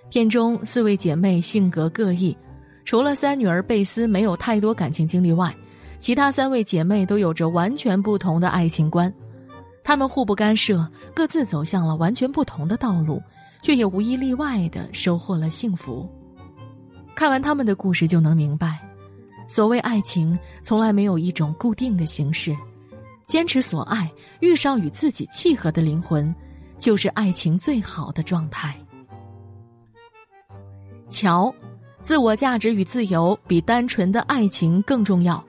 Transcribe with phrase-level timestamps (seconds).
[0.08, 2.36] 片中四位姐妹性格各异，
[2.84, 5.54] 除了三女儿贝斯没有太多感情经历外，
[5.98, 9.12] 其他三位姐妹都有着完全不同的爱情观。
[9.82, 13.20] 她们互不干涉，各自走向了完全不同的道路，
[13.60, 16.08] 却也无一例外的收获了幸福。
[17.16, 18.78] 看完他们的故事，就能明白。
[19.46, 22.56] 所谓爱情，从来没有一种固定的形式。
[23.26, 26.34] 坚持所爱，遇上与自己契合的灵魂，
[26.78, 28.76] 就是爱情最好的状态。
[31.08, 31.54] 乔，
[32.02, 35.42] 自我价值与自由比单纯的爱情更重要。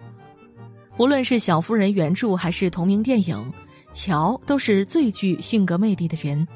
[0.98, 3.54] 无论是小妇人原著还是同名电影，
[3.92, 6.48] 乔都是最具性格魅力的人。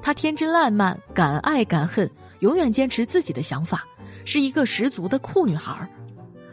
[0.00, 3.84] 她天真烂漫，敢爱敢恨，永远坚持自己的想法，
[4.24, 5.88] 是一个十足的酷女孩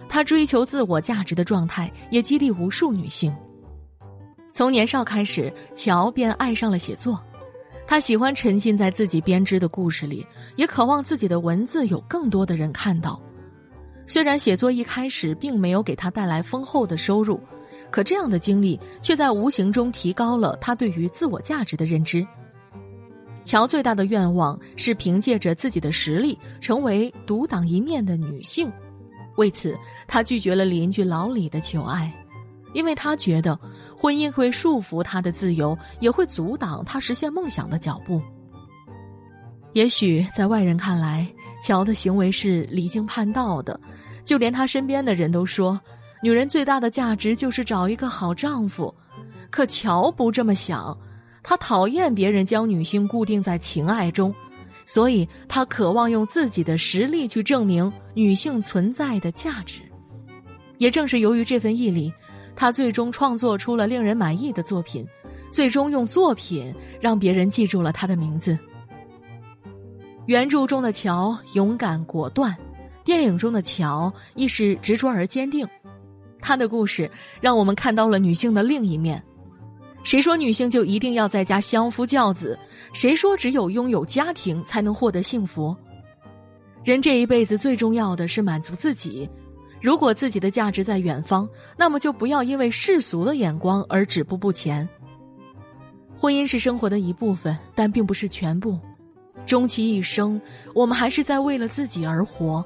[0.07, 3.33] 她追求自我价值的状态，也激励无数女性。
[4.53, 7.21] 从年少开始，乔便爱上了写作。
[7.85, 13.21] 她喜欢沉浸在自己编织的故事里，也渴望自己的文字有更多的人看到。
[14.07, 17.39] 虽然写作一开始并没有给她带来丰厚的收入，
[17.91, 22.25] 可这样的经历却在无形中提高了她对于自我价值的认知。
[23.43, 28.71] 乔最大的愿望是凭借着自己的实力，成为独当一面的女性。
[29.37, 32.11] 为此，他拒绝了邻居老李的求爱，
[32.73, 33.59] 因为他觉得
[33.97, 38.21] 婚姻会束缚他的自由，也会阻挡他实现梦想的脚步。
[39.73, 41.27] 也许在外人看来，
[41.61, 43.77] 乔的行为是离经叛道的，
[44.23, 45.79] 就连他身边的人都说，
[46.23, 48.93] 女人最大的价值就是找一个好丈夫。
[49.51, 50.97] 可乔不这么想，
[51.43, 54.33] 他讨厌别人将女性固定在情爱中。
[54.85, 59.81] 所以，他渴望用自己的实力去证明女性存在的价值。
[60.77, 62.13] 也正是由于这份毅力，
[62.55, 65.05] 他最终创作出了令人满意的作品，
[65.51, 68.57] 最终用作品让别人记住了他的名字。
[70.27, 72.55] 原著中的乔勇敢果断，
[73.03, 75.67] 电影中的乔亦是执着而坚定。
[76.41, 77.09] 他的故事
[77.41, 79.23] 让我们看到了女性的另一面。
[80.05, 82.57] 谁说女性就一定要在家相夫教子？
[82.93, 85.75] 谁说只有拥有家庭才能获得幸福？
[86.83, 89.27] 人这一辈子最重要的是满足自己。
[89.81, 94.87] 如果自己的价值在远方，那么就不要因为世俗的眼光而止步不前。
[96.15, 98.77] 婚姻是生活的一部分，但并不是全部。
[99.43, 100.39] 终其一生，
[100.75, 102.63] 我们还是在为了自己而活。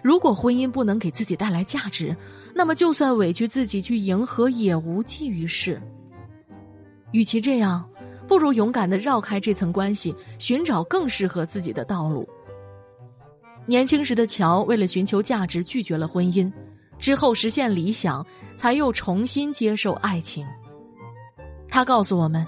[0.00, 2.16] 如果婚姻不能给自己带来价值，
[2.54, 5.82] 那么就算委屈自己去迎合，也无济于事。
[7.12, 7.88] 与其这样，
[8.26, 12.28] 不如勇敢的绕开这层关系，寻找更适合自己的道路。
[13.66, 16.50] 年轻时的乔为了寻求价值，拒绝了婚姻，
[16.98, 18.24] 之后实现理想，
[18.56, 20.46] 才又重新接受爱情。
[21.68, 22.46] 他告诉我们，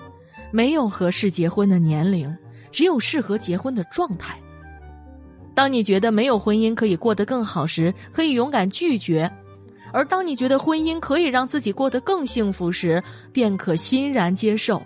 [0.51, 2.35] 没有合适结婚的年龄，
[2.71, 4.39] 只有适合结婚的状态。
[5.55, 9.31] 当你觉得没有婚姻可以过得更好时，可以勇敢拒绝。
[9.93, 13.03] 而当你觉得婚姻可以让自己过得更幸福时，
[13.33, 14.83] 便可欣然接受。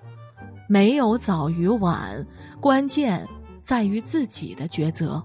[0.68, 2.26] 没有早与晚，
[2.60, 3.26] 关键
[3.62, 5.22] 在于自己的抉择。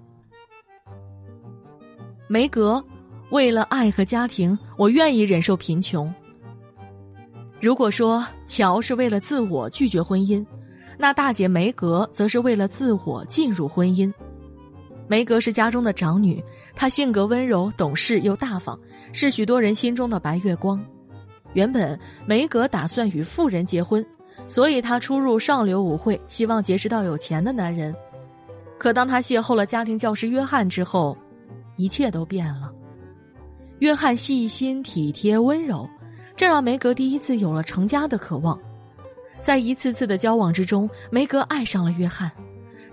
[2.27, 2.83] 梅格，
[3.31, 6.13] 为了爱和家庭，我愿意忍受贫穷。
[7.61, 10.45] 如果说乔是为了自我拒绝婚姻，
[10.97, 14.13] 那大姐梅格则是为了自我进入婚姻。
[15.09, 16.41] 梅格是家中的长女，
[16.75, 18.79] 她性格温柔、懂事又大方，
[19.11, 20.79] 是许多人心中的白月光。
[21.53, 24.05] 原本梅格打算与富人结婚，
[24.47, 27.93] 所以她出入上流舞会，希望结识到有钱的男人。
[28.77, 31.17] 可当她邂逅了家庭教师约翰之后，
[31.75, 32.71] 一切都变了。
[33.79, 35.89] 约翰细心、体贴、温柔，
[36.35, 38.59] 这让梅格第一次有了成家的渴望。
[39.41, 42.29] 在一次次的交往之中，梅格爱上了约翰。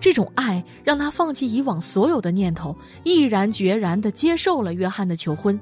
[0.06, 2.72] 这种爱让他放弃以往所有的念头，
[3.02, 5.58] 毅然决然地接受了约翰的求婚。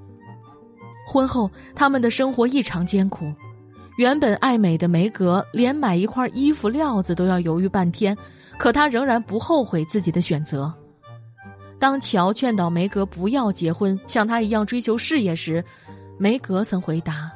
[1.08, 3.32] 婚后，他们的生活异常艰苦。
[3.96, 8.14] 原本爱美的梅格，连买一块衣服料子都要犹豫半天，
[8.58, 10.70] 可她仍然不后悔自己的选择。
[11.78, 15.64] 当乔劝导梅格不要结婚，像他一样追求事业时，
[16.18, 17.32] 梅格曾回答：“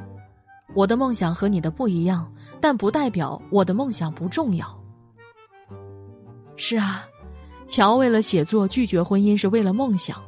[0.77, 2.31] 我的梦想和你的不一样，
[2.61, 4.78] 但不代表我的梦想不重要。
[6.59, 7.07] 是啊，
[7.67, 10.21] 乔为了写作拒绝婚姻是为了梦想，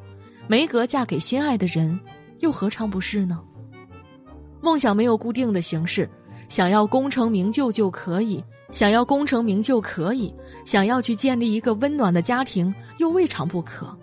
[0.46, 1.98] 梅格嫁给心爱的人，
[2.38, 3.40] 又何尝不是呢？
[4.62, 6.08] 梦想没有固定的形式，
[6.48, 10.32] 想要功成名就就可以，想要功成名就可以，
[10.64, 13.94] 想要去建立一个温暖的家庭又未尝不可。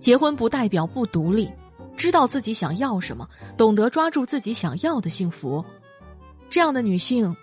[0.00, 1.48] 结婚不代表不独立。
[1.94, 5.62] 知道自己想要什么，懂得抓住自己想要的幸福，
[6.48, 7.36] 这样的女性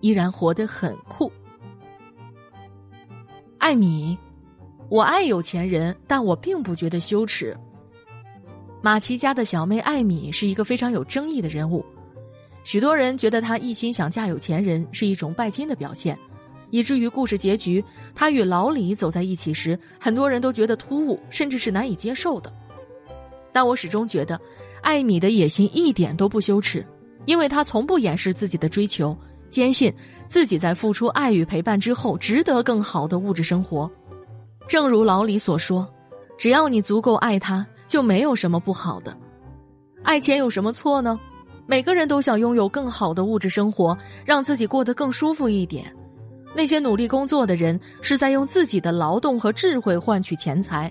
[0.00, 1.30] 依然活得很酷。
[3.62, 4.18] 艾米，
[4.88, 7.56] 我爱有钱人，但我并不觉得羞耻。
[8.82, 11.84] 马奇家的小妹艾米是一个非常有争议的人物，
[12.64, 16.18] 许多人觉得她一心想嫁有钱人是一种拜金的表现，
[16.70, 17.82] 以至于故事结局
[18.16, 22.52] 她与老李走在一起时，很多人都觉得突兀，甚至是难以接受的。
[23.52, 24.40] 但我始终觉得，
[24.80, 26.84] 艾米的野心一点都不羞耻，
[27.26, 29.16] 因为她从不掩饰自己的追求，
[29.52, 29.94] 坚信
[30.28, 33.88] 自己在付出爱与陪伴之后，值得更好的物质生活。
[34.66, 35.88] 正如老李所说
[36.36, 39.16] ：“只要你足够爱他，就没有什么不好的。
[40.02, 41.20] 爱钱有什么错呢？
[41.66, 45.94] 每个人都想拥有更好的物质生活，让自己过得更舒服一点。
[46.54, 50.90] 那些努力工作的人，是在用自己的劳动和智慧换取钱财。”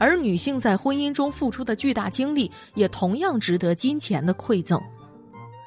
[0.00, 4.80] 而女性在婚姻中付出的巨大精力，也同样值得金钱的馈赠。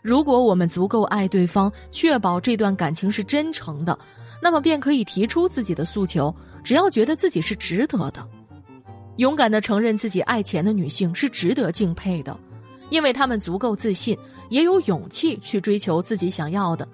[0.01, 3.97] 如果我们足够爱对方，确保这段感情是真诚的，
[4.41, 6.33] 那么便可以提出自己的诉求，
[6.63, 8.27] 只要觉得自己是值得的。
[9.17, 12.35] 勇敢的承认自己爱钱的女性是值得敬佩的，
[12.89, 14.17] 因为她们足够自信，
[14.49, 16.87] 也有勇气去追求自己想要的。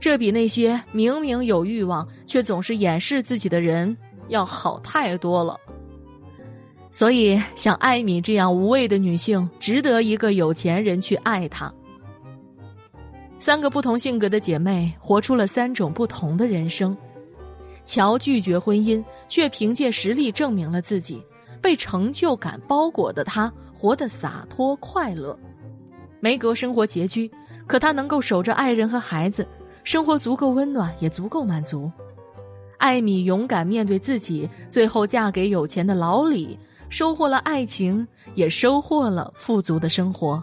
[0.00, 3.94] 这比那些明明有欲望却总是掩饰自己的人
[4.28, 5.56] 要好太多了。
[6.90, 11.72] 所以，像艾米这样无畏的女性，值得一个有钱人去爱她。
[13.40, 16.94] 三个不同性格的姐妹，活出了三种不同的人生。
[17.86, 21.20] 乔拒绝婚姻，却凭借实力证明了自己。
[21.62, 25.36] 被成就感包裹的她，活得洒脱快乐。
[26.20, 27.30] 梅格生活拮据，
[27.66, 29.46] 可她能够守着爱人和孩子，
[29.84, 31.90] 生活足够温暖，也足够满足。
[32.76, 36.58] 艾米勇敢面对自己，最后嫁给有钱的老李。
[36.90, 40.42] 收获了爱情，也收获了富足的生活。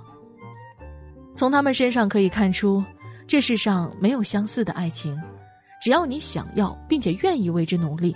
[1.38, 2.84] 从他们身上可以看出，
[3.28, 5.16] 这世上没有相似的爱情。
[5.80, 8.16] 只要你想要，并且愿意为之努力，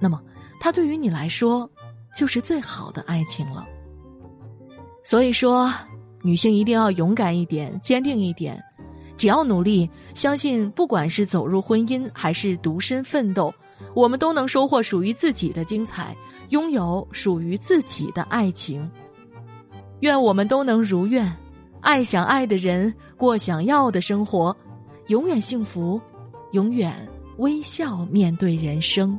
[0.00, 0.20] 那么
[0.58, 1.70] 它对于你来说
[2.12, 3.64] 就是最好的爱情了。
[5.04, 5.72] 所以说，
[6.22, 8.60] 女性一定要勇敢一点，坚定一点。
[9.16, 13.54] 只要努力，相信不管是走入婚姻，还是独身奋斗。
[13.94, 16.16] 我们都能收获属于自己的精彩，
[16.48, 18.90] 拥有属于自己的爱情。
[20.00, 21.32] 愿我们都能如愿，
[21.80, 24.54] 爱想爱的人，过想要的生活，
[25.08, 26.00] 永远幸福，
[26.52, 26.94] 永远
[27.38, 29.18] 微笑面对人生。